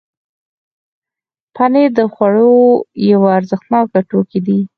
پنېر 1.55 1.89
د 1.97 1.99
خوړو 2.13 2.53
یو 3.11 3.21
ارزښتناک 3.37 3.85
توکی 4.09 4.39
دی. 4.45 4.59